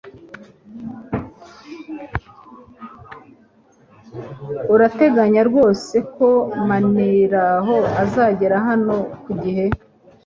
Urateganya 4.73 5.41
rwose 5.49 5.95
ko 6.15 6.29
Maniraho 6.67 7.75
azagera 8.03 8.55
hano 8.67 8.95
ku 9.23 9.31
gihe? 9.41 9.65